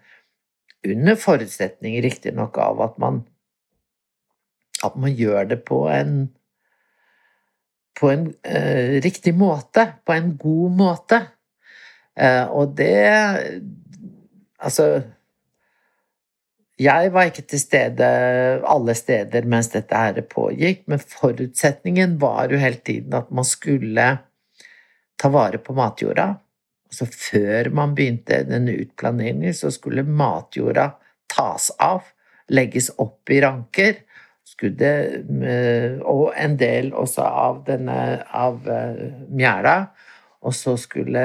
[0.85, 3.23] Under forutsetning riktignok av at man,
[4.85, 6.27] at man gjør det på en
[7.95, 11.21] på en eh, riktig måte, på en god måte.
[12.19, 13.63] Eh, og det
[14.65, 15.03] Altså
[16.81, 18.07] Jeg var ikke til stede
[18.67, 24.07] alle steder mens dette her pågikk, men forutsetningen var jo hele tiden at man skulle
[25.21, 26.33] ta vare på matjorda.
[26.91, 30.91] Altså før man begynte denne utplaneringen, så skulle matjorda
[31.31, 32.03] tas av,
[32.51, 34.03] legges opp i ranker.
[34.55, 34.91] Det,
[35.51, 37.97] eh, og en del også av denne
[38.35, 39.01] av eh,
[39.35, 39.79] mjæla.
[40.47, 41.25] Og så skulle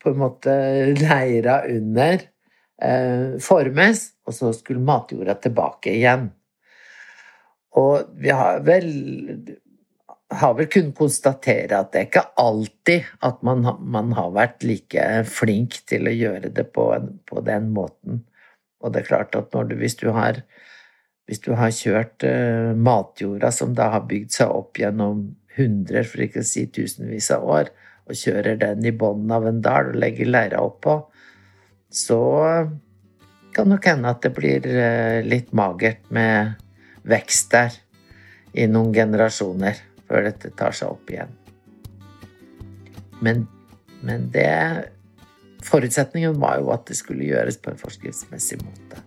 [0.00, 0.54] på en måte
[0.96, 2.30] leira under eh,
[3.40, 6.26] formes, og så skulle matjorda tilbake igjen.
[7.80, 8.90] Og vi har vel
[10.34, 15.04] har vel kunnet konstatere at det er ikke alltid at man, man har vært like
[15.30, 16.88] flink til å gjøre det på,
[17.30, 18.24] på, den måten.
[18.82, 20.42] Og det er klart at du, hvis, du har,
[21.30, 26.26] hvis du har kjørt uh, matjorda, som da har bygd seg opp gjennom hundre, for
[26.26, 27.70] ikke å si tusenvis av år,
[28.06, 31.00] og kjører den i bunnen av en dal og legger leira oppå,
[31.92, 32.20] så
[33.56, 36.56] kan nok hende at det blir uh, litt magert med
[37.06, 37.76] vekst der
[38.56, 41.32] i noen generasjoner før dette tar seg opp igjen.
[43.24, 43.46] Men,
[44.04, 44.92] men det
[45.66, 49.00] Forutsetningen var jo at det skulle gjøres på en forskriftsmessig måte.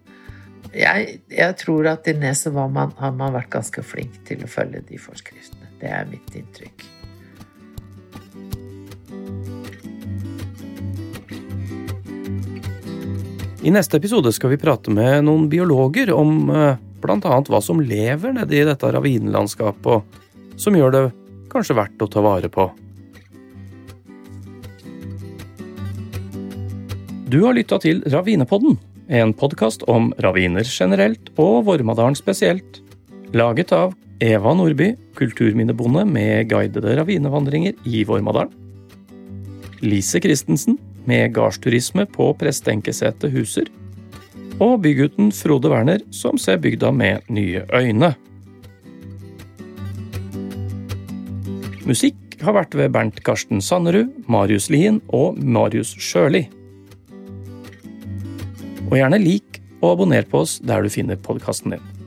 [0.74, 5.00] Jeg, jeg tror at i Neset har man vært ganske flink til å følge de
[5.00, 5.72] forskriftene.
[5.80, 6.84] Det er mitt inntrykk.
[13.70, 17.36] I neste episode skal vi prate med noen biologer om eh, bl.a.
[17.46, 21.02] hva som lever nedi dette ravinlandskapet, og som gjør det
[21.52, 22.66] kanskje verdt å ta vare på.
[27.30, 32.82] Du har lytta til Ravinepodden, en podkast om raviner generelt og Vormadalen spesielt.
[33.38, 38.50] Laget av Eva Nordby, kulturminnebonde med guidede ravinevandringer i Vormadalen.
[39.86, 43.70] Lise Christensen, med gardsturisme på Prestenkesetet Huser.
[44.60, 48.14] Og bygutten Frode Werner, som ser bygda med nye øyne.
[51.88, 56.46] Musikk har vært ved Bernt Karsten Sannerud, Marius Lien og Marius Sjøli.
[58.90, 61.99] Og gjerne lik og abonner på oss der du finner podkasten din.